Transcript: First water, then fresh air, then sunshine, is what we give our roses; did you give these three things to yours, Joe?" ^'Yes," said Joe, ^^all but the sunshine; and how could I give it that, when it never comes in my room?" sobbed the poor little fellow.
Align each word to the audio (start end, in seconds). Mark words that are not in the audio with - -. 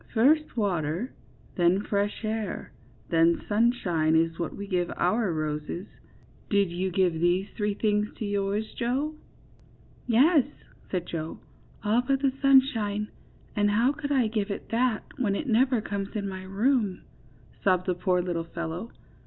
First 0.15 0.57
water, 0.57 1.13
then 1.57 1.83
fresh 1.83 2.25
air, 2.25 2.71
then 3.09 3.39
sunshine, 3.47 4.15
is 4.15 4.39
what 4.39 4.55
we 4.55 4.65
give 4.65 4.91
our 4.97 5.31
roses; 5.31 5.85
did 6.49 6.71
you 6.71 6.89
give 6.89 7.13
these 7.13 7.49
three 7.55 7.75
things 7.75 8.07
to 8.17 8.25
yours, 8.25 8.73
Joe?" 8.73 9.13
^'Yes," 10.09 10.49
said 10.89 11.05
Joe, 11.05 11.37
^^all 11.85 12.01
but 12.07 12.19
the 12.21 12.33
sunshine; 12.41 13.09
and 13.55 13.69
how 13.69 13.91
could 13.91 14.11
I 14.11 14.25
give 14.25 14.49
it 14.49 14.69
that, 14.69 15.03
when 15.19 15.35
it 15.35 15.45
never 15.45 15.81
comes 15.81 16.15
in 16.15 16.27
my 16.27 16.45
room?" 16.45 17.03
sobbed 17.63 17.85
the 17.85 17.93
poor 17.93 18.23
little 18.23 18.45
fellow. 18.55 18.89